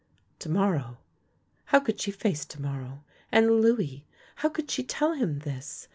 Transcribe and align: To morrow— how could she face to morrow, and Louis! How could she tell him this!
To 0.39 0.49
morrow— 0.49 0.97
how 1.65 1.79
could 1.79 2.01
she 2.01 2.09
face 2.09 2.43
to 2.45 2.59
morrow, 2.59 3.03
and 3.31 3.61
Louis! 3.61 4.07
How 4.37 4.49
could 4.49 4.71
she 4.71 4.83
tell 4.83 5.13
him 5.13 5.37
this! 5.41 5.89